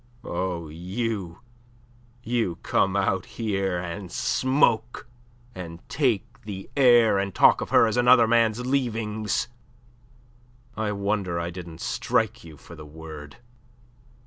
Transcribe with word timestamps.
Oh, 0.23 0.67
you, 0.67 1.41
you 2.23 2.55
come 2.63 2.95
out 2.95 3.23
here 3.37 3.77
and 3.77 4.11
smoke, 4.11 5.07
and 5.53 5.87
take 5.89 6.41
the 6.41 6.71
air, 6.75 7.19
and 7.19 7.35
talk 7.35 7.61
of 7.61 7.69
her 7.69 7.85
as 7.85 7.97
another 7.97 8.27
man's 8.27 8.65
leavings. 8.65 9.47
I 10.75 10.91
wonder 10.91 11.39
I 11.39 11.51
didn't 11.51 11.81
strike 11.81 12.43
you 12.43 12.57
for 12.57 12.73
the 12.73 12.83
word." 12.83 13.37